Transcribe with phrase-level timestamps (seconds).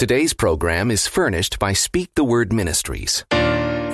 [0.00, 3.26] Today's program is furnished by Speak the Word Ministries.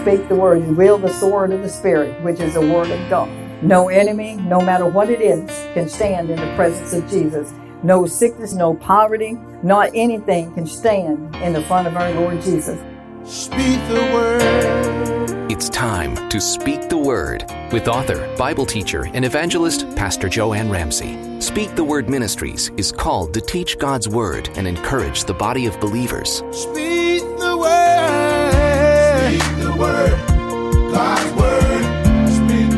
[0.03, 3.29] Speak the word wield the sword of the Spirit, which is the word of God.
[3.61, 7.53] No enemy, no matter what it is, can stand in the presence of Jesus.
[7.83, 12.81] No sickness, no poverty, not anything can stand in the front of our Lord Jesus.
[13.27, 15.51] Speak the word.
[15.51, 20.71] It's time to Speak the Word with author, Bible teacher, and evangelist Pastor Jo Anne
[20.71, 21.41] Ramsay.
[21.41, 25.81] Speak the Word Ministries is called to teach God's Word and encourage the body of
[25.81, 26.45] believers.
[26.53, 28.53] Speak the word.
[29.19, 30.13] Speak the word.
[30.93, 31.85] God's word.
[32.31, 32.71] Speak,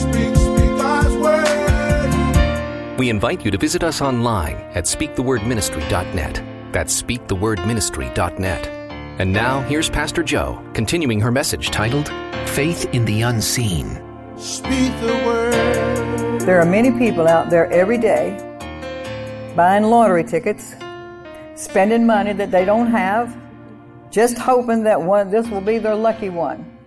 [0.00, 2.98] speak, speak God's word.
[2.98, 6.42] We invite you to visit us online at speakthewordministry.net.
[6.72, 8.81] That's speakthewordministry.net.
[9.18, 12.08] And now, here's Pastor Jo continuing her message titled
[12.48, 14.02] Faith in the Unseen.
[14.38, 16.40] Speak the word.
[16.40, 18.38] There are many people out there every day
[19.54, 20.74] buying lottery tickets,
[21.56, 23.36] spending money that they don't have,
[24.10, 26.78] just hoping that one this will be their lucky one.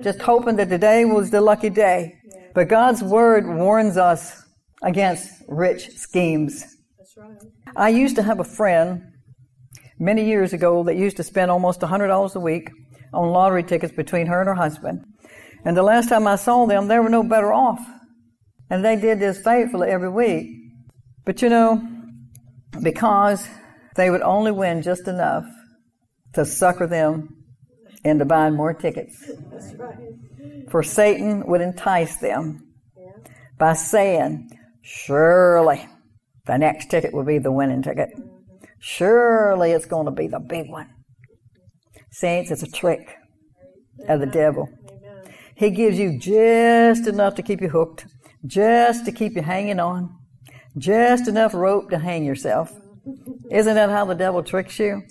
[0.00, 2.16] Just hoping that today was the lucky day.
[2.54, 4.44] But God's word warns us
[4.82, 6.64] against rich schemes.
[7.74, 9.11] I used to have a friend
[10.02, 12.70] many years ago that used to spend almost $100 a week
[13.14, 15.04] on lottery tickets between her and her husband.
[15.64, 17.80] And the last time I saw them, they were no better off.
[18.68, 20.48] And they did this faithfully every week.
[21.24, 21.80] But you know,
[22.82, 23.48] because
[23.94, 25.44] they would only win just enough
[26.34, 27.28] to sucker them
[28.04, 29.30] into buying more tickets.
[29.76, 29.96] Right.
[30.70, 32.72] For Satan would entice them
[33.58, 34.50] by saying,
[34.82, 35.86] Surely
[36.46, 38.08] the next ticket will be the winning ticket.
[38.84, 40.88] Surely it's going to be the big one.
[42.10, 43.14] Saints, it's a trick
[44.08, 44.68] of the devil.
[45.54, 48.06] He gives you just enough to keep you hooked,
[48.44, 50.10] just to keep you hanging on,
[50.76, 52.72] just enough rope to hang yourself.
[53.52, 55.02] Isn't that how the devil tricks you?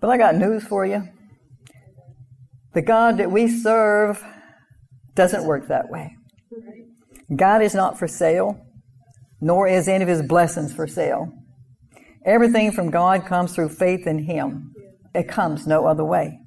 [0.00, 1.08] But I got news for you.
[2.74, 4.22] The God that we serve
[5.16, 6.14] doesn't work that way.
[7.34, 8.56] God is not for sale,
[9.40, 11.32] nor is any of his blessings for sale.
[12.24, 14.72] Everything from God comes through faith in him.
[15.14, 16.38] It comes no other way.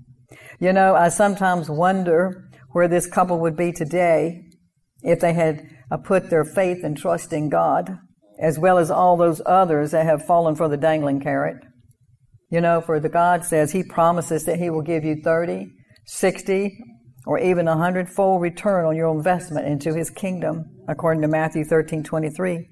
[0.60, 4.44] You know, I sometimes wonder where this couple would be today
[5.04, 7.98] if they had uh, put their faith and trust in God,
[8.42, 11.58] as well as all those others that have fallen for the dangling carrot.
[12.50, 15.68] You know, for the God says He promises that He will give you 30,
[16.06, 16.78] 60,
[17.26, 22.04] or even a hundredfold return on your investment into His kingdom, according to Matthew 13,
[22.04, 22.68] 23.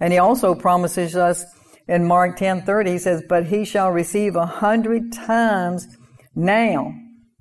[0.00, 1.44] And He also promises us
[1.92, 5.86] in Mark 10, 30, He says, But He shall receive a hundred times
[6.34, 6.94] now,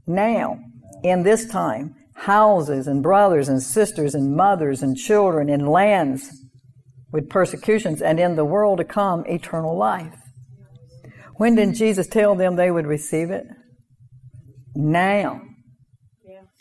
[0.05, 0.59] now,
[1.03, 6.29] in this time, houses and brothers and sisters and mothers and children and lands
[7.13, 10.15] with persecutions, and in the world to come, eternal life.
[11.35, 13.45] When did Jesus tell them they would receive it?
[14.75, 15.41] Now.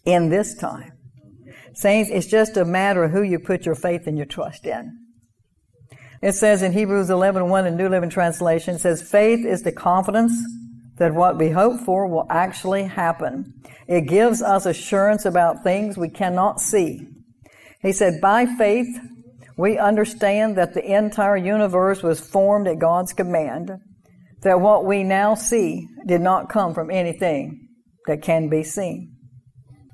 [0.05, 0.93] In this time.
[1.75, 5.00] Saints, it's just a matter of who you put your faith and your trust in.
[6.23, 9.73] It says in Hebrews 11, 1 in New Living Translation, it says, faith is the
[9.73, 10.33] confidence
[10.97, 13.55] that what we hope for will actually happen.
[13.89, 17.09] It gives us assurance about things we cannot see.
[17.81, 18.89] He said, by faith,
[19.57, 23.71] we understand that the entire universe was formed at God's command,
[24.43, 27.67] that what we now see did not come from anything
[28.07, 29.17] that can be seen.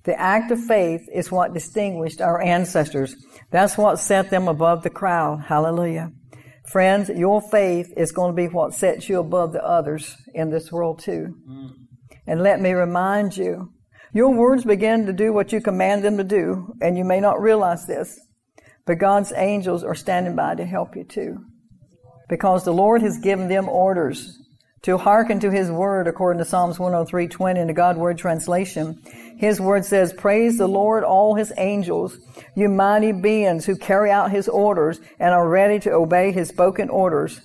[0.04, 3.16] The act of faith is what distinguished our ancestors.
[3.50, 5.42] That's what set them above the crowd.
[5.46, 6.12] Hallelujah.
[6.66, 10.72] Friends, your faith is going to be what sets you above the others in this
[10.72, 11.36] world too.
[11.48, 11.70] Mm.
[12.26, 13.72] And let me remind you,
[14.12, 17.40] your words begin to do what you command them to do, and you may not
[17.40, 18.18] realize this,
[18.84, 21.44] but God's angels are standing by to help you too.
[22.28, 24.45] Because the Lord has given them orders
[24.82, 29.00] to hearken to His word according to Psalms 103:20 in the God Word translation.
[29.36, 32.18] His word says, Praise the Lord, all His angels,
[32.54, 36.88] you mighty beings who carry out His orders and are ready to obey His spoken
[36.88, 37.40] orders.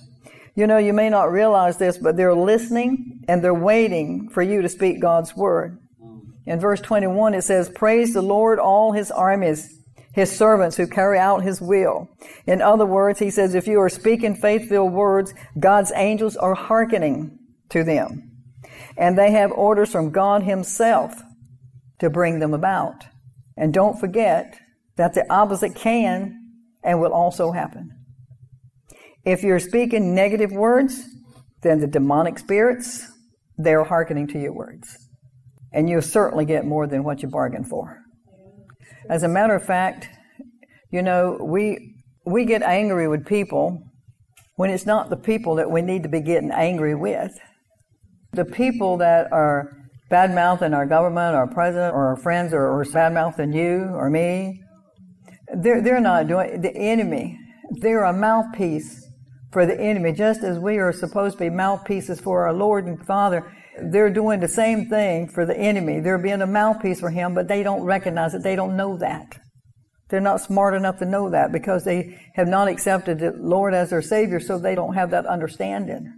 [0.54, 4.62] You know, you may not realize this, but they're listening and they're waiting for you
[4.62, 5.78] to speak God's word.
[6.44, 9.81] In verse 21, it says, Praise the Lord, all His armies,
[10.14, 12.08] His servants who carry out His will.
[12.46, 17.38] In other words, He says, if you are speaking faith-filled words, God's angels are hearkening
[17.70, 18.30] to them.
[18.96, 21.14] And they have orders from God Himself
[21.98, 23.04] to bring them about.
[23.56, 24.58] And don't forget
[24.96, 26.38] that the opposite can
[26.82, 27.90] and will also happen.
[29.24, 31.00] If you're speaking negative words,
[31.62, 33.06] then the demonic spirits,
[33.56, 35.08] they're hearkening to your words.
[35.72, 38.01] And you'll certainly get more than what you bargained for.
[39.08, 40.08] As a matter of fact,
[40.90, 41.94] you know, we,
[42.24, 43.82] we get angry with people
[44.56, 47.32] when it's not the people that we need to be getting angry with.
[48.32, 49.76] The people that are
[50.08, 54.10] bad mouthing our government, our president, or our friends, or, or bad mouthing you or
[54.10, 54.60] me,
[55.54, 57.38] they're, they're not doing the enemy.
[57.80, 59.06] They're a mouthpiece
[59.52, 63.04] for the enemy, just as we are supposed to be mouthpieces for our Lord and
[63.04, 63.52] Father.
[63.80, 66.00] They're doing the same thing for the enemy.
[66.00, 68.42] They're being a mouthpiece for him, but they don't recognize it.
[68.42, 69.38] They don't know that.
[70.08, 73.90] They're not smart enough to know that because they have not accepted the Lord as
[73.90, 76.12] their Savior, so they don't have that understanding.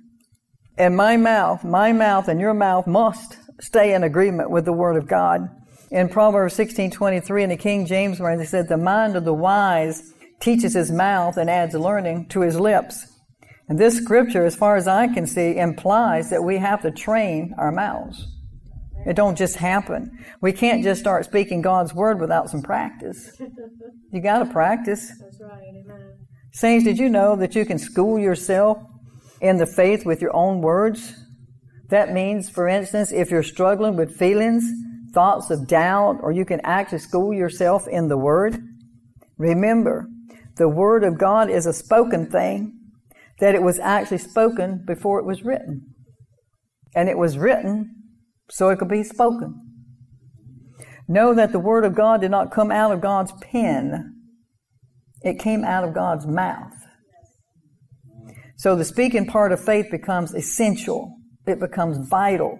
[0.77, 4.97] And my mouth, my mouth and your mouth must stay in agreement with the Word
[4.97, 5.49] of God.
[5.93, 10.03] In Proverbs 16:23 in the King James Version, they said, "The mind of the wise
[10.41, 13.07] teaches his mouth and adds learning to his lips."
[13.69, 17.55] And this scripture, as far as I can see, implies that we have to train
[17.59, 18.27] our mouths.
[19.07, 20.19] It don't just happen.
[20.41, 23.39] We can't just start speaking God's word without some practice.
[24.11, 25.11] You got to practice.
[25.21, 25.63] That's right.
[25.63, 26.13] Amen.
[26.53, 28.79] Saints, did you know that you can school yourself
[29.41, 31.15] in the faith with your own words?
[31.91, 34.65] That means, for instance, if you're struggling with feelings,
[35.13, 38.59] thoughts of doubt, or you can actually school yourself in the Word.
[39.37, 40.09] Remember,
[40.57, 42.73] the Word of God is a spoken thing,
[43.41, 45.95] that it was actually spoken before it was written.
[46.95, 47.95] And it was written
[48.51, 49.61] so it could be spoken.
[51.09, 54.15] Know that the Word of God did not come out of God's pen,
[55.23, 56.73] it came out of God's mouth.
[58.57, 61.17] So the speaking part of faith becomes essential,
[61.47, 62.59] it becomes vital.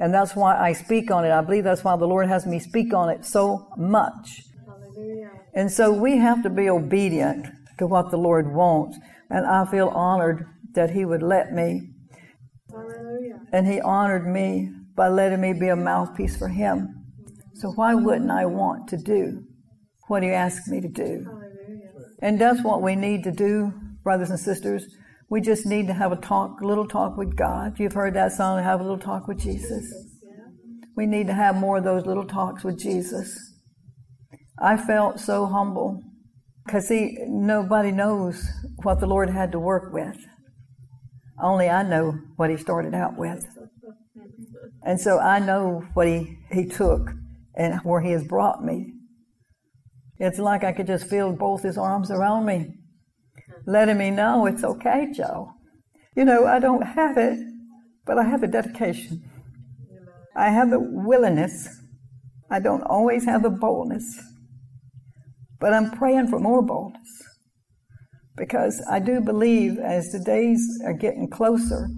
[0.00, 1.32] And that's why I speak on it.
[1.32, 4.42] I believe that's why the Lord has me speak on it so much.
[4.64, 5.30] Hallelujah.
[5.54, 8.96] And so we have to be obedient to what the Lord wants.
[9.30, 11.90] And I feel honored that He would let me.
[12.70, 13.40] Hallelujah.
[13.52, 17.04] And He honored me by letting me be a mouthpiece for Him.
[17.54, 19.42] So why wouldn't I want to do
[20.06, 21.24] what He asked me to do?
[21.24, 21.90] Hallelujah.
[22.22, 23.72] And that's what we need to do,
[24.02, 24.86] brothers and sisters.
[25.30, 27.78] We just need to have a talk, a little talk with God.
[27.78, 29.92] You've heard that song, have a little talk with Jesus.
[30.96, 33.38] We need to have more of those little talks with Jesus.
[34.60, 36.02] I felt so humble
[36.68, 38.46] because see, nobody knows
[38.82, 40.16] what the Lord had to work with.
[41.42, 43.44] Only I know what He started out with.
[44.84, 47.10] And so I know what He, he took
[47.56, 48.92] and where He has brought me.
[50.18, 52.74] It's like I could just feel both His arms around me
[53.68, 55.52] letting me know it's okay, Jo.
[56.16, 57.38] You know, I don't have it,
[58.06, 59.22] but I have the dedication.
[60.34, 61.68] I have the willingness.
[62.50, 64.18] I don't always have the boldness,
[65.60, 67.22] but I'm praying for more boldness
[68.36, 71.88] because I do believe as the days are getting closer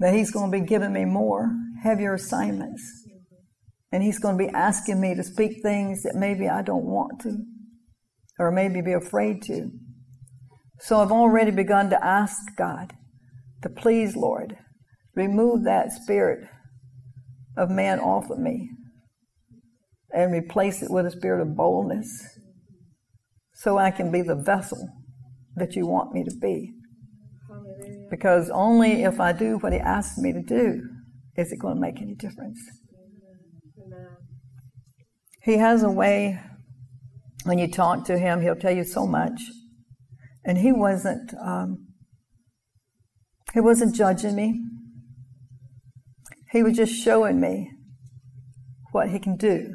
[0.00, 1.52] that He's going to be giving me more
[1.82, 2.82] heavier assignments.
[3.92, 7.20] And He's going to be asking me to speak things that maybe I don't want
[7.22, 7.36] to
[8.38, 9.70] or maybe be afraid to.
[10.80, 12.92] So I've already begun to ask God
[13.62, 14.56] to please, Lord,
[15.14, 16.48] remove that spirit
[17.56, 18.68] of man off of me
[20.14, 22.08] and replace it with a spirit of boldness
[23.54, 24.88] so I can be the vessel
[25.56, 26.72] that you want me to be.
[27.48, 28.06] Hallelujah.
[28.10, 30.82] Because only if I do what He asks me to do
[31.36, 32.58] is it going to make any difference.
[33.84, 34.16] Amen.
[35.42, 36.40] He has a way,
[37.44, 39.40] when you talk to Him, He'll tell you so much.
[40.44, 41.86] And He wasn't, um,
[43.52, 44.60] He wasn't judging me.
[46.50, 47.70] He was just showing me
[48.92, 49.74] what He can do.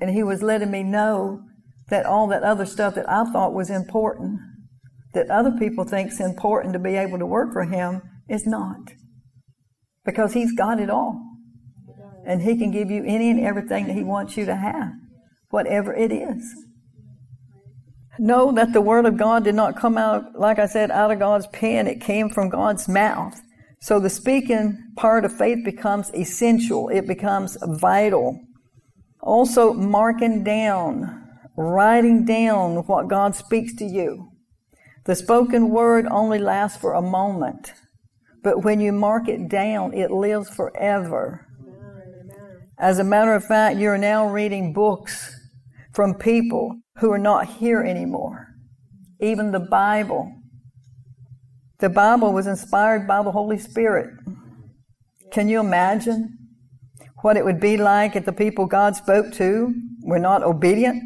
[0.00, 1.40] And He was letting me know
[1.88, 4.40] that all that other stuff that I thought was important,
[5.14, 8.92] that other people think's important to be able to work for Him, is not.
[10.04, 11.22] Because He's got it all.
[12.26, 14.92] And He can give you any and everything that He wants you to have,
[15.50, 16.44] whatever it is.
[18.18, 21.18] Know that the Word of God did not come out, like I said, out of
[21.18, 21.86] God's pen.
[21.86, 23.40] It came from God's mouth.
[23.80, 26.88] So the speaking part of faith becomes essential.
[26.88, 28.40] It becomes vital.
[29.26, 34.30] Also, marking down, writing down what God speaks to you.
[35.04, 37.72] The spoken word only lasts for a moment,
[38.44, 41.44] but when you mark it down, it lives forever.
[42.78, 45.34] As a matter of fact, you're now reading books
[45.92, 48.54] from people who are not here anymore.
[49.20, 50.32] Even the Bible.
[51.80, 54.10] The Bible was inspired by the Holy Spirit.
[55.32, 56.45] Can you imagine
[57.26, 61.02] what it would be like if the people God spoke to were not obedient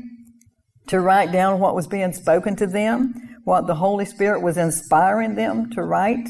[0.86, 5.34] to write down what was being spoken to them, what the Holy Spirit was inspiring
[5.34, 6.28] them to write?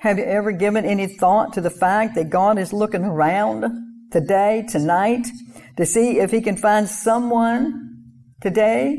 [0.00, 3.64] Have you ever given any thought to the fact that God is looking around
[4.10, 5.28] today, tonight,
[5.76, 7.74] to see if He can find someone
[8.40, 8.98] today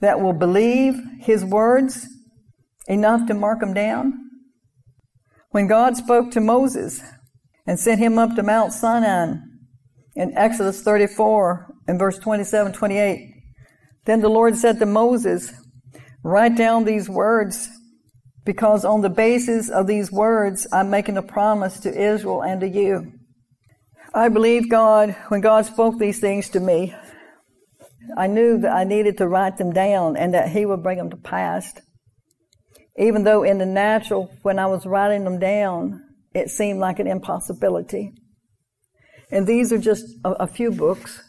[0.00, 2.08] that will believe His words
[2.88, 4.14] enough to mark them down?
[5.50, 7.02] When God spoke to Moses
[7.70, 9.34] and sent him up to Mount Sinai
[10.16, 13.32] in Exodus 34 and verse 27 28,
[14.06, 15.52] then the Lord said to Moses,
[16.24, 17.68] Write down these words,
[18.44, 22.66] because on the basis of these words, I'm making a promise to Israel and to
[22.66, 23.12] you.
[24.12, 26.92] I believe God, when God spoke these things to me,
[28.16, 31.10] I knew that I needed to write them down and that He would bring them
[31.10, 31.72] to pass.
[32.98, 36.02] Even though in the natural, when I was writing them down,
[36.34, 38.12] it seemed like an impossibility.
[39.30, 41.22] And these are just a, a few books.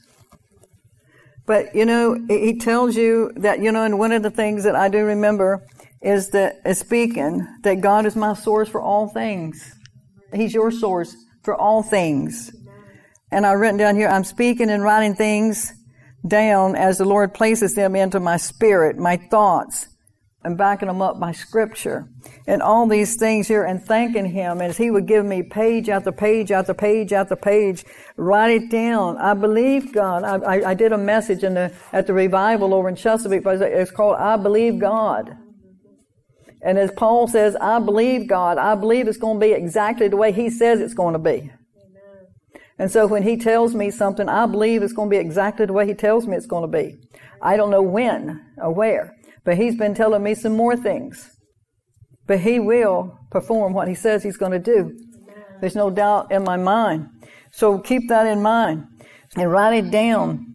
[1.45, 4.75] But, you know, he tells you that, you know, and one of the things that
[4.75, 5.65] I do remember
[6.01, 9.75] is that, is speaking, that God is my source for all things.
[10.33, 12.51] He's your source for all things.
[13.31, 15.73] And I written down here, I'm speaking and writing things
[16.27, 19.87] down as the Lord places them into my spirit, my thoughts,
[20.43, 22.09] and backing them up by scripture
[22.47, 26.11] and all these things here and thanking him as he would give me page after
[26.11, 27.85] page after page after page.
[28.17, 29.17] Write it down.
[29.17, 30.23] I believe god.
[30.23, 33.61] I, I, I did a message in the at the revival over in chesapeake but
[33.61, 35.37] it's called i believe god.
[36.63, 38.57] And as paul says i believe god.
[38.57, 41.51] I believe it's going to be exactly the way he says it's going to be.
[42.81, 45.73] And so when he tells me something, I believe it's going to be exactly the
[45.73, 46.97] way he tells me it's going to be.
[47.39, 51.37] I don't know when or where, but he's been telling me some more things.
[52.27, 54.97] But he will perform what he says he's going to do.
[55.59, 57.09] There's no doubt in my mind.
[57.51, 58.87] So keep that in mind
[59.35, 60.45] and write it down,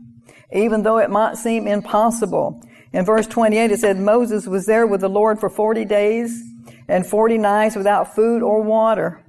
[0.52, 2.62] even though it might seem impossible.
[2.92, 6.42] In verse 28, it said, Moses was there with the Lord for 40 days
[6.88, 9.22] and 40 nights without food or water.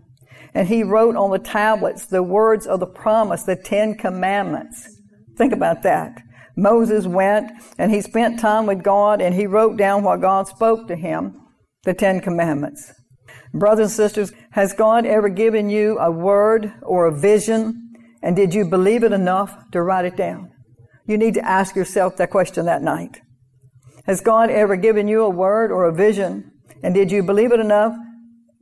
[0.53, 5.01] And he wrote on the tablets the words of the promise, the Ten Commandments.
[5.35, 6.21] Think about that.
[6.57, 10.87] Moses went and he spent time with God and he wrote down what God spoke
[10.87, 11.39] to him,
[11.83, 12.91] the Ten Commandments.
[13.53, 18.55] Brothers and sisters, has God ever given you a word or a vision and did
[18.55, 20.51] you believe it enough to write it down?
[21.05, 23.21] You need to ask yourself that question that night.
[24.05, 27.59] Has God ever given you a word or a vision and did you believe it
[27.59, 27.95] enough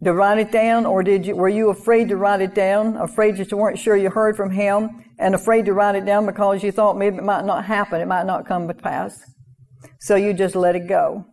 [0.04, 3.38] to write it down, or did you, were you afraid to write it down, afraid
[3.38, 6.64] that you weren't sure you heard from him, and afraid to write it down because
[6.64, 9.18] you thought maybe it might not happen, it might not come to pass?
[10.00, 11.26] So you just let it go.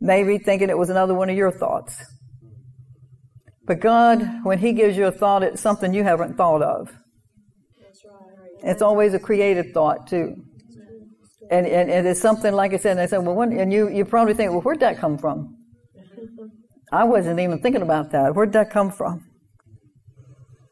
[0.00, 2.04] Maybe thinking it was another one of your thoughts.
[3.66, 6.90] But God, when He gives you a thought, it's something you haven't thought of.
[8.62, 10.34] It's always a creative thought too.
[11.50, 13.88] And, and, and it's something like I said, and I said, well, when, and you,
[13.88, 15.56] you probably think, well, where'd that come from?
[16.90, 18.34] I wasn't even thinking about that.
[18.34, 19.24] Where'd that come from?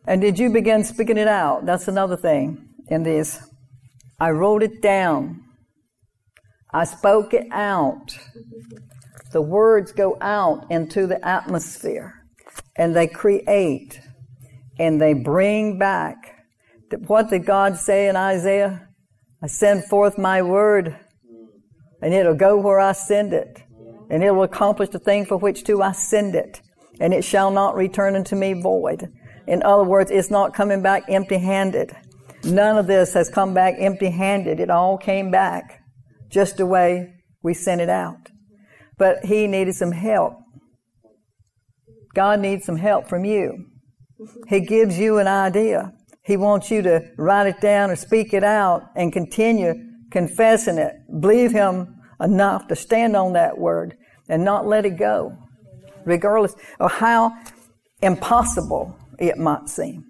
[0.07, 1.67] And did you begin speaking it out?
[1.67, 3.43] That's another thing in this.
[4.19, 5.43] I wrote it down.
[6.73, 8.17] I spoke it out.
[9.33, 12.15] The words go out into the atmosphere
[12.77, 14.01] and they create
[14.79, 16.17] and they bring back.
[17.07, 18.89] What did God say in Isaiah?
[19.43, 20.97] I send forth my word
[22.01, 23.66] and it'll go where I send it
[24.11, 26.61] and it will accomplish the thing for which to I send it,
[27.01, 29.13] and it shall not return unto me void.
[29.47, 31.95] In other words, it's not coming back empty handed.
[32.45, 34.61] None of this has come back empty handed.
[34.61, 35.83] It all came back
[36.29, 38.31] just the way we sent it out.
[38.99, 40.35] But he needed some help.
[42.15, 43.67] God needs some help from you.
[44.49, 45.93] He gives you an idea.
[46.25, 49.75] He wants you to write it down or speak it out and continue
[50.11, 50.95] confessing it.
[51.21, 53.97] Believe Him enough to stand on that word
[54.29, 55.37] and not let it go,
[56.05, 57.33] regardless of how
[58.03, 60.05] impossible it might seem.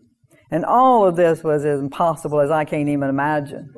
[0.50, 3.74] And all of this was as impossible as I can't even imagine.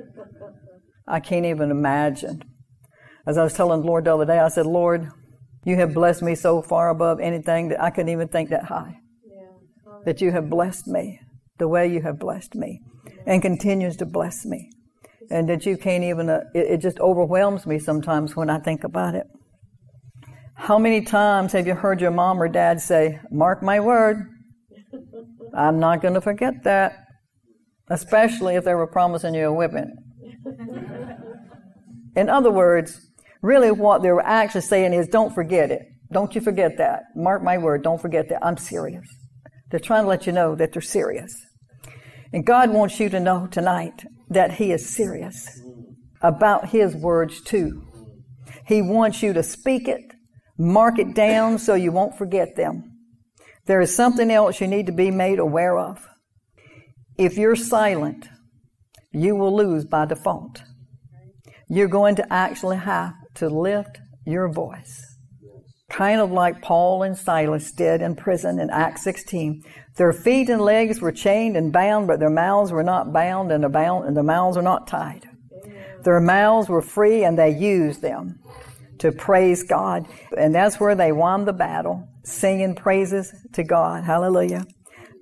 [1.06, 2.42] I can't even imagine.
[3.26, 5.08] As I was telling the Lord the other day, I said, Lord,
[5.64, 8.98] you have blessed me so far above anything that I couldn't even think that high.
[10.04, 11.20] That you have blessed me
[11.58, 12.80] the way you have blessed me
[13.26, 14.70] and continues to bless me
[15.30, 18.84] and that you can't even, uh, it, it just overwhelms me sometimes when I think
[18.84, 19.26] about it.
[20.54, 24.16] How many times have you heard your mom or dad say, Mark my word,
[25.56, 26.92] I'm not going to forget that,
[27.90, 29.94] especially if they were promising you a whipping.
[32.16, 33.00] In other words,
[33.42, 35.82] really what they were actually saying is, don't forget it.
[36.10, 37.02] Don't you forget that.
[37.14, 38.44] Mark my word, don't forget that.
[38.44, 39.06] I'm serious.
[39.70, 41.32] They're trying to let you know that they're serious.
[42.32, 45.60] And God wants you to know tonight that He is serious
[46.20, 47.84] about His words too.
[48.66, 50.12] He wants you to speak it,
[50.58, 52.98] mark it down so you won't forget them.
[53.66, 56.06] There is something else you need to be made aware of.
[57.16, 58.28] If you're silent,
[59.12, 60.62] you will lose by default.
[61.68, 65.17] You're going to actually have to lift your voice.
[65.90, 69.64] Kind of like Paul and Silas did in prison in Acts 16.
[69.96, 73.70] Their feet and legs were chained and bound, but their mouths were not bound and
[73.72, 75.28] bound, and the mouths were not tied.
[76.04, 78.38] Their mouths were free and they used them
[78.98, 80.06] to praise God.
[80.36, 84.04] And that's where they won the battle, singing praises to God.
[84.04, 84.66] Hallelujah.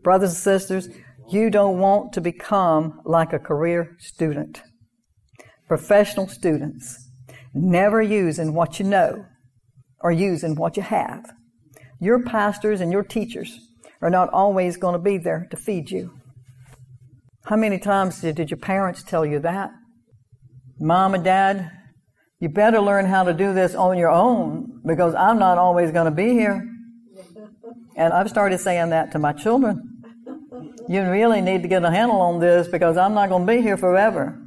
[0.03, 0.89] Brothers and sisters,
[1.31, 4.63] you don't want to become like a career student.
[5.67, 7.09] Professional students,
[7.55, 9.27] never using what you know
[10.01, 11.33] or using what you have.
[12.01, 13.59] Your pastors and your teachers
[14.03, 16.19] are not always going to be there to feed you.
[17.47, 19.71] How many times did, did your parents tell you that?
[20.79, 21.71] Mom and dad,
[22.41, 26.05] you better learn how to do this on your own because I'm not always going
[26.05, 26.69] to be here.
[27.97, 30.03] And I've started saying that to my children.
[30.89, 33.63] You really need to get a handle on this because I'm not going to be
[33.63, 34.39] here forever.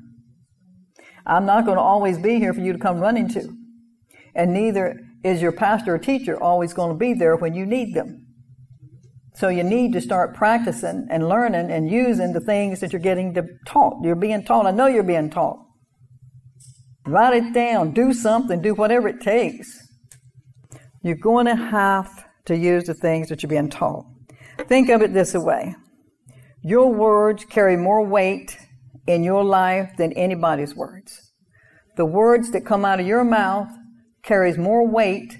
[1.26, 3.56] I'm not going to always be here for you to come running to.
[4.36, 7.94] And neither is your pastor or teacher always going to be there when you need
[7.94, 8.26] them.
[9.36, 13.36] So you need to start practicing and learning and using the things that you're getting
[13.66, 14.04] taught.
[14.04, 14.66] You're being taught.
[14.66, 15.60] I know you're being taught.
[17.06, 17.92] Write it down.
[17.92, 18.62] Do something.
[18.62, 19.68] Do whatever it takes.
[21.02, 24.06] You're going to have to use the things that you're being taught.
[24.68, 25.76] Think of it this way.
[26.62, 28.58] Your words carry more weight
[29.08, 31.32] in your life than anybody's words.
[31.96, 33.70] The words that come out of your mouth
[34.30, 35.36] carries more weight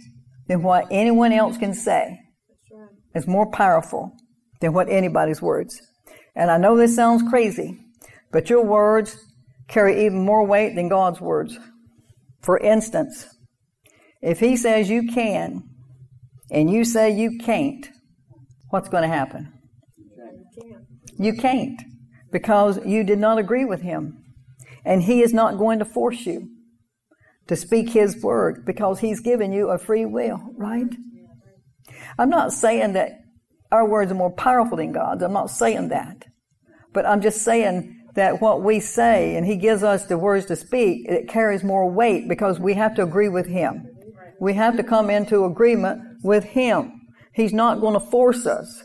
[0.48, 2.20] than what anyone else can say.
[3.14, 4.12] It's more powerful
[4.62, 5.80] than what anybody's words.
[6.36, 7.80] And I know this sounds crazy,
[8.32, 9.16] but your words
[9.68, 11.56] carry even more weight than God's words.
[12.42, 13.28] For instance,
[14.24, 15.70] if He says you can
[16.50, 17.88] and you say you can't,
[18.72, 19.54] what's going to happen?
[21.20, 21.80] You can't
[22.32, 24.24] because you did not agree with Him.
[24.84, 26.50] And He is not going to force you
[27.50, 30.96] to speak His word because He's given you a free will, right?
[32.18, 33.20] I'm not saying that
[33.72, 35.24] our words are more powerful than God's.
[35.24, 36.26] I'm not saying that.
[36.94, 40.56] But I'm just saying that what we say and he gives us the words to
[40.56, 43.86] speak, it carries more weight because we have to agree with him.
[44.40, 46.92] We have to come into agreement with him.
[47.34, 48.84] He's not going to force us.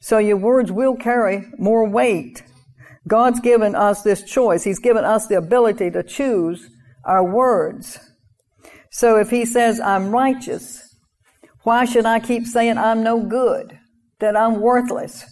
[0.00, 2.42] So your words will carry more weight.
[3.06, 4.64] God's given us this choice.
[4.64, 6.68] He's given us the ability to choose
[7.04, 7.98] our words.
[8.90, 10.82] So if he says, I'm righteous,
[11.62, 13.78] why should I keep saying I'm no good?
[14.20, 15.24] That I'm worthless?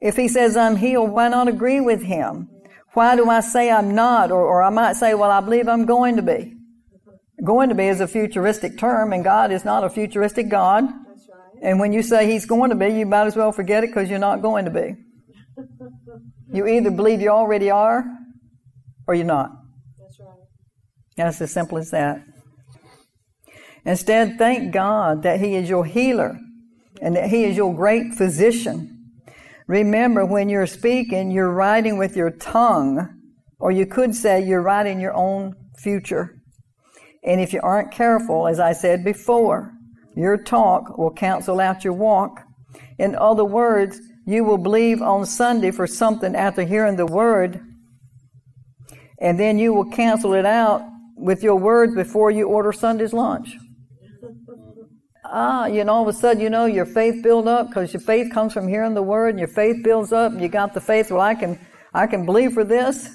[0.00, 2.48] If he says I'm healed, why not agree with him?
[2.92, 4.30] Why do I say I'm not?
[4.30, 6.54] Or, or I might say, well, I believe I'm going to be.
[7.44, 10.84] Going to be is a futuristic term, and God is not a futuristic God.
[11.62, 14.08] And when you say He's going to be, you might as well forget it because
[14.08, 14.94] you're not going to be.
[16.52, 18.04] You either believe you already are,
[19.06, 19.50] or you're not.
[19.98, 20.38] That's right.
[21.16, 22.24] That's as simple as that.
[23.84, 26.38] Instead, thank God that He is your healer
[27.00, 28.96] and that He is your great physician
[29.66, 33.08] Remember, when you're speaking, you're writing with your tongue,
[33.58, 36.36] or you could say you're writing your own future.
[37.24, 39.72] And if you aren't careful, as I said before,
[40.14, 42.42] your talk will cancel out your walk.
[42.98, 47.60] In other words, you will believe on Sunday for something after hearing the word,
[49.20, 50.82] and then you will cancel it out
[51.16, 53.56] with your words before you order Sunday's lunch
[55.32, 58.00] ah, you know, all of a sudden, you know, your faith build up because your
[58.00, 60.80] faith comes from hearing the word, and your faith builds up, and you got the
[60.80, 61.10] faith.
[61.10, 61.58] Well, I can,
[61.92, 63.08] I can believe for this,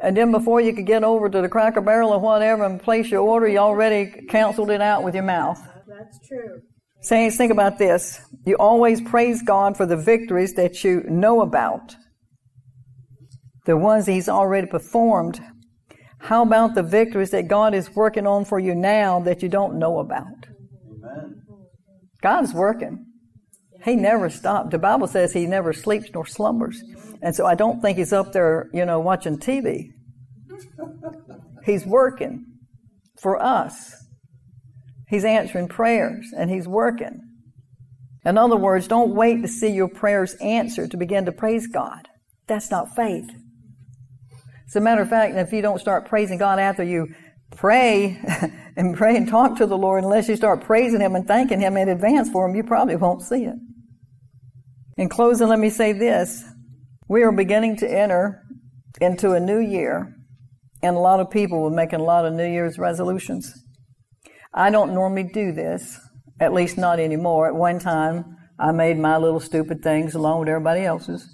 [0.00, 3.10] and then before you could get over to the Cracker Barrel or whatever and place
[3.10, 5.60] your order, you already canceled it out with your mouth.
[5.86, 6.60] That's true.
[7.00, 8.20] Saints, think about this.
[8.44, 11.94] You always praise God for the victories that you know about,
[13.66, 15.40] the ones He's already performed.
[16.20, 19.78] How about the victories that God is working on for you now that you don't
[19.78, 20.26] know about?
[22.20, 23.06] God's working.
[23.84, 24.72] He never stopped.
[24.72, 26.82] The Bible says he never sleeps nor slumbers.
[27.22, 29.90] And so I don't think he's up there, you know, watching TV.
[31.64, 32.44] He's working
[33.20, 33.97] for us.
[35.08, 37.20] He's answering prayers and he's working.
[38.24, 42.08] In other words, don't wait to see your prayers answered to begin to praise God.
[42.46, 43.30] That's not faith.
[44.66, 47.08] As a matter of fact, if you don't start praising God after you
[47.50, 48.20] pray
[48.76, 51.78] and pray and talk to the Lord, unless you start praising Him and thanking Him
[51.78, 53.56] in advance for Him, you probably won't see it.
[54.98, 56.44] In closing, let me say this.
[57.08, 58.42] We are beginning to enter
[59.00, 60.14] into a new year,
[60.82, 63.54] and a lot of people are making a lot of New Year's resolutions.
[64.54, 65.98] I don't normally do this,
[66.40, 67.48] at least not anymore.
[67.48, 71.28] At one time, I made my little stupid things along with everybody else's.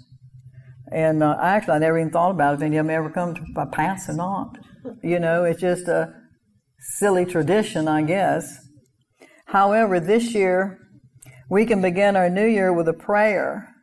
[0.91, 3.65] And uh, actually, I never even thought about if any of them ever come to
[3.71, 4.57] pass or not.
[5.01, 6.13] You know, it's just, a
[6.79, 8.59] silly tradition, I guess.
[9.47, 10.79] However, this year,
[11.49, 13.73] we can begin our new year with a prayer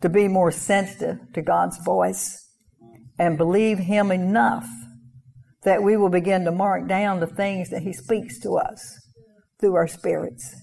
[0.00, 2.48] to be more sensitive to God's voice
[3.18, 4.66] and believe Him enough
[5.64, 8.80] that we will begin to mark down the things that He speaks to us
[9.60, 10.54] through our spirits.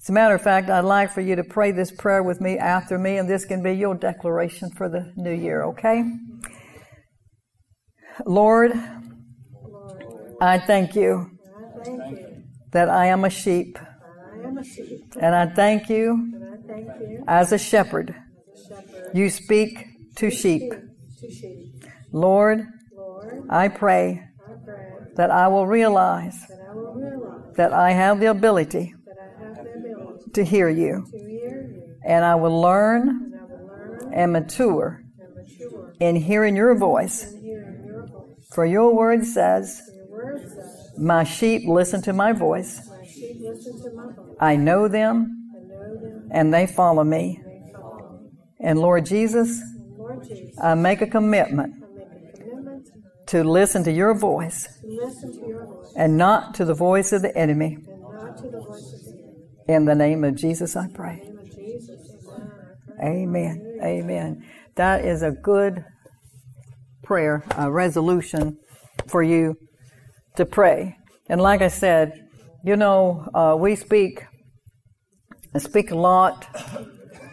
[0.00, 2.58] As a matter of fact, I'd like for you to pray this prayer with me
[2.58, 6.04] after me, and this can be your declaration for the new year, okay?
[8.24, 8.72] Lord,
[10.40, 11.30] I thank you
[12.70, 13.78] that I am a sheep,
[15.20, 16.32] and I thank you
[17.26, 18.14] as a shepherd.
[19.12, 20.72] You speak to sheep.
[22.12, 22.64] Lord,
[23.48, 24.22] I pray
[25.16, 26.38] that I will realize
[27.56, 28.94] that I have the ability
[30.34, 31.06] to hear you,
[32.04, 33.32] and I will learn
[34.12, 35.02] and mature
[36.00, 37.32] in hearing your voice.
[38.52, 39.82] For your word says,
[40.98, 42.80] My sheep listen to my voice.
[44.40, 47.40] I know them, and they follow me.
[48.60, 49.60] And Lord Jesus,
[50.60, 52.95] I make a commitment I make a commitment
[53.26, 54.68] to listen to your voice
[55.96, 57.78] and not to the voice of the enemy.
[59.68, 60.76] In the name of Jesus.
[60.76, 61.22] I pray.
[63.02, 63.80] Amen.
[63.82, 64.48] Amen.
[64.76, 65.84] That is a good
[67.02, 68.58] prayer, a resolution
[69.08, 69.56] for you
[70.36, 70.96] to pray.
[71.28, 72.12] And like I said,
[72.64, 74.24] you know, uh, we speak,
[75.58, 76.46] speak a lot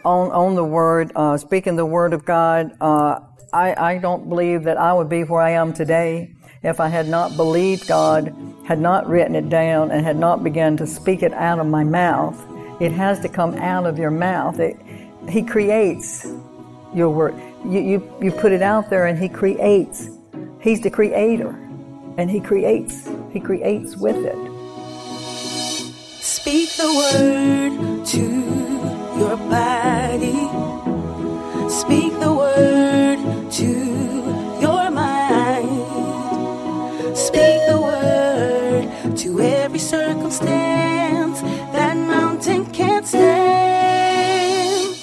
[0.04, 2.70] on on the word, uh, speaking the word of God.
[2.80, 3.20] Uh,
[3.54, 7.08] I I don't believe that I would be where I am today if I had
[7.08, 11.32] not believed God, had not written it down, and had not begun to speak it
[11.32, 12.36] out of my mouth.
[12.80, 14.58] It has to come out of your mouth.
[14.58, 14.76] It,
[15.28, 16.26] he creates
[16.94, 17.34] your word.
[17.64, 20.08] You, you you put it out there, and He creates.
[20.60, 21.50] He's the creator,
[22.18, 23.08] and He creates.
[23.32, 24.38] He creates with it.
[26.22, 28.22] Speak the word to
[29.18, 29.83] your body.
[33.54, 33.68] To
[34.60, 35.68] your mind.
[37.16, 44.96] Speak the word to every circumstance that mountain can't stand.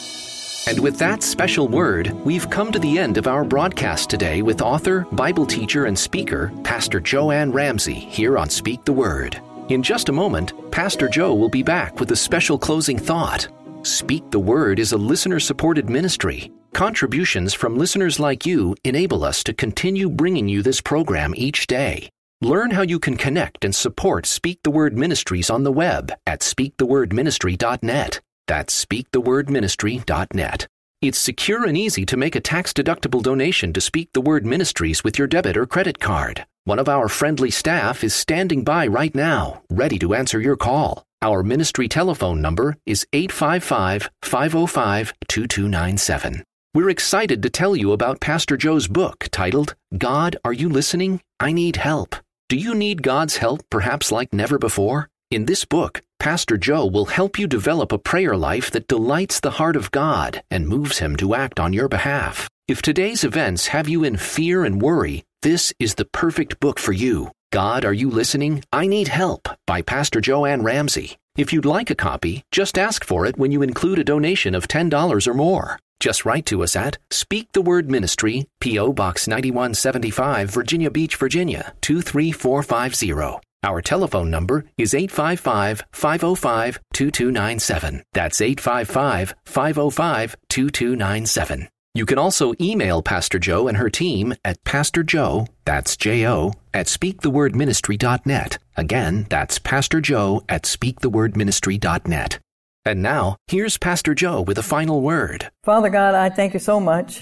[0.67, 4.61] And with that special word, we've come to the end of our broadcast today with
[4.61, 9.41] author, Bible teacher, and speaker, Pastor Jo Anne Ramsay, here on Speak the Word.
[9.69, 13.47] In just a moment, Pastor Jo will be back with a special closing thought.
[13.83, 16.51] Speak the Word is a listener supported ministry.
[16.73, 22.09] Contributions from listeners like you enable us to continue bringing you this program each day.
[22.41, 26.39] Learn how you can connect and support Speak the Word Ministries on the web at
[26.39, 28.21] speakthewordministry.net.
[28.47, 30.67] That's speakthewordministry.net.
[31.01, 35.03] It's secure and easy to make a tax deductible donation to Speak the Word Ministries
[35.03, 36.45] with your debit or credit card.
[36.63, 41.03] One of our friendly staff is standing by right now, ready to answer your call.
[41.21, 46.43] Our ministry telephone number is 855 505 2297.
[46.73, 51.19] We're excited to tell you about Pastor Jo's book titled, God, Are You Listening?
[51.37, 52.15] I Need Help.
[52.47, 55.09] Do you need God's help perhaps like never before?
[55.31, 59.51] In this book, Pastor Jo will help you develop a prayer life that delights the
[59.51, 62.47] heart of God and moves Him to act on your behalf.
[62.69, 66.93] If today's events have you in fear and worry, this is the perfect book for
[66.93, 67.31] you.
[67.51, 68.63] God, Are You Listening?
[68.71, 71.17] I Need Help by Pastor Jo Anne Ramsay.
[71.35, 74.69] If you'd like a copy, just ask for it when you include a donation of
[74.69, 75.77] $10 or more.
[76.01, 78.91] Just write to us at Speak the Word Ministry, P.O.
[78.91, 83.39] Box 9175, Virginia Beach, Virginia 23450.
[83.63, 88.01] Our telephone number is 855 505 2297.
[88.13, 91.69] That's 855 505 2297.
[91.93, 96.53] You can also email Pastor Jo and her team at Pastor Jo, that's J O,
[96.73, 98.57] at speakthewordministry.net.
[98.75, 102.39] Again, that's Pastor Jo at speakthewordministry.net.
[102.83, 105.51] And now, here's Pastor Jo with a final word.
[105.63, 107.21] Father God, I thank you so much.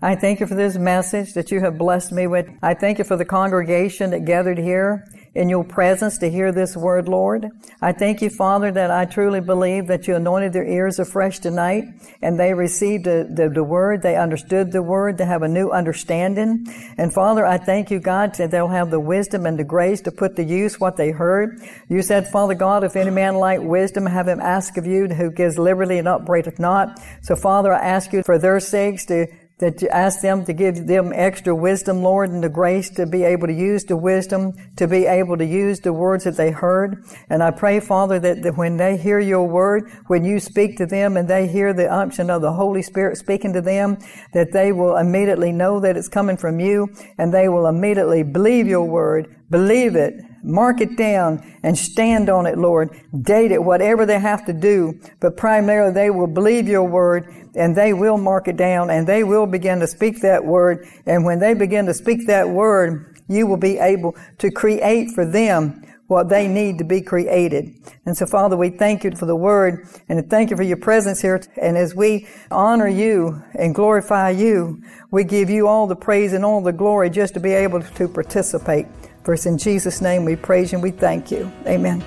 [0.00, 2.48] I thank you for this message that you have blessed me with.
[2.62, 6.76] I thank you for the congregation that gathered here in your presence to hear this
[6.76, 7.48] word, Lord.
[7.80, 11.84] I thank you, Father, that I truly believe that you anointed their ears afresh tonight
[12.22, 14.02] and they received the, the, the word.
[14.02, 15.18] They understood the word.
[15.18, 16.66] They have a new understanding.
[16.96, 20.10] And Father, I thank you, God, that they'll have the wisdom and the grace to
[20.10, 21.60] put to use what they heard.
[21.88, 25.30] You said, Father God, if any man lack wisdom, have him ask of you who
[25.30, 27.00] gives liberally and upbraideth not.
[27.22, 29.26] So Father, I ask you for their sakes to
[29.58, 33.24] that you ask them to give them extra wisdom, Lord, and the grace to be
[33.24, 37.04] able to use the wisdom, to be able to use the words that they heard.
[37.28, 40.86] And I pray, Father, that, that when they hear your word, when you speak to
[40.86, 43.98] them and they hear the unction of the Holy Spirit speaking to them,
[44.32, 48.68] that they will immediately know that it's coming from you and they will immediately believe
[48.68, 52.90] your word, believe it, mark it down, and stand on it, Lord.
[53.22, 55.00] Date it, whatever they have to do.
[55.20, 59.24] But primarily, they will believe your word and they will mark it down and they
[59.24, 60.86] will begin to speak that word.
[61.06, 65.26] And when they begin to speak that word, you will be able to create for
[65.26, 67.74] them what they need to be created.
[68.06, 71.20] And so, Father, we thank you for the word and thank you for your presence
[71.20, 71.42] here.
[71.60, 76.44] And as we honor you and glorify you, we give you all the praise and
[76.44, 78.86] all the glory just to be able to participate.
[79.22, 81.52] For it's in Jesus' name we praise you and we thank you.
[81.66, 82.02] Amen.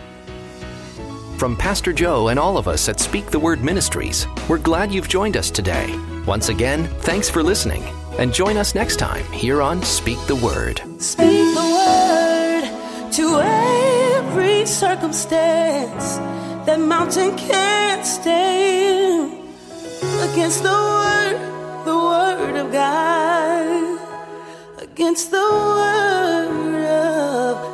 [1.42, 5.10] From Pastor Jo and all of us at Speak the Word Ministries, we're glad you've
[5.10, 6.00] joined us today.
[6.28, 7.84] Once again, thanks for listening.
[8.20, 10.84] And join us next time here on Speak the Word.
[11.02, 16.18] Speak the word to every circumstance.
[16.68, 19.34] That mountain can't stand
[20.32, 24.00] against the word, the word of God,
[24.84, 27.71] against the word of